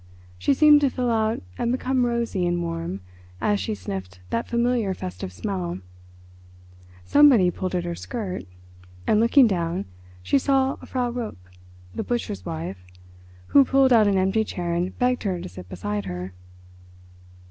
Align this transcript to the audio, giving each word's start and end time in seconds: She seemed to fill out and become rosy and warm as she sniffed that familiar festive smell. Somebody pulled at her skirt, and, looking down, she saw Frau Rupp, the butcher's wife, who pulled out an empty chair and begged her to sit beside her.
She 0.39 0.55
seemed 0.55 0.81
to 0.81 0.89
fill 0.89 1.11
out 1.11 1.43
and 1.59 1.71
become 1.71 2.07
rosy 2.07 2.47
and 2.47 2.59
warm 2.63 3.01
as 3.39 3.59
she 3.59 3.75
sniffed 3.75 4.19
that 4.31 4.47
familiar 4.47 4.95
festive 4.95 5.31
smell. 5.31 5.77
Somebody 7.05 7.51
pulled 7.51 7.75
at 7.75 7.83
her 7.83 7.93
skirt, 7.93 8.45
and, 9.05 9.19
looking 9.19 9.45
down, 9.45 9.85
she 10.23 10.39
saw 10.39 10.77
Frau 10.77 11.11
Rupp, 11.11 11.37
the 11.93 12.03
butcher's 12.03 12.43
wife, 12.43 12.83
who 13.49 13.63
pulled 13.63 13.93
out 13.93 14.07
an 14.07 14.17
empty 14.17 14.43
chair 14.43 14.73
and 14.73 14.97
begged 14.97 15.21
her 15.21 15.39
to 15.39 15.47
sit 15.47 15.69
beside 15.69 16.05
her. 16.05 16.33